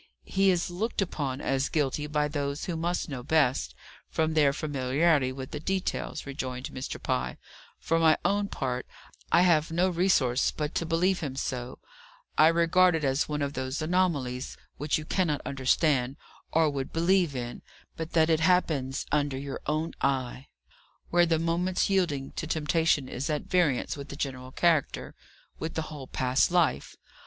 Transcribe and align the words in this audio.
"He 0.25 0.49
is 0.49 0.71
looked 0.71 0.99
upon 0.99 1.41
as 1.41 1.69
guilty 1.69 2.07
by 2.07 2.27
those 2.27 2.65
who 2.65 2.75
must 2.75 3.07
know 3.07 3.21
best, 3.21 3.75
from 4.09 4.33
their 4.33 4.51
familiarity 4.51 5.31
with 5.31 5.51
the 5.51 5.59
details," 5.59 6.25
rejoined 6.25 6.69
Mr. 6.71 6.99
Pye, 6.99 7.37
"For 7.79 7.99
my 7.99 8.17
own 8.25 8.47
part, 8.47 8.87
I 9.31 9.43
have 9.43 9.69
no 9.69 9.89
resource 9.89 10.49
but 10.49 10.73
to 10.73 10.87
believe 10.87 11.19
him 11.19 11.35
so, 11.35 11.77
I 12.35 12.47
regard 12.47 12.95
it 12.95 13.03
as 13.03 13.29
one 13.29 13.43
of 13.43 13.53
those 13.53 13.79
anomalies 13.79 14.57
which 14.77 14.97
you 14.97 15.05
cannot 15.05 15.39
understand, 15.45 16.15
or 16.51 16.67
would 16.67 16.91
believe 16.91 17.35
in, 17.35 17.61
but 17.95 18.13
that 18.13 18.27
it 18.31 18.39
happens 18.39 19.05
under 19.11 19.37
your 19.37 19.61
own 19.67 19.93
eye; 20.01 20.47
where 21.11 21.27
the 21.27 21.37
moment's 21.37 21.91
yielding 21.91 22.31
to 22.37 22.47
temptation 22.47 23.07
is 23.07 23.29
at 23.29 23.43
variance 23.43 23.95
with 23.95 24.09
the 24.09 24.15
general 24.15 24.51
character, 24.51 25.13
with 25.59 25.75
the 25.75 25.81
whole 25.93 26.07
past 26.07 26.49
life. 26.49 26.95